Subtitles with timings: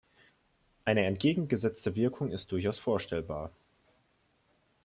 [0.83, 3.51] Eine entgegengesetzte Wirkung ist durchaus vorstellbar.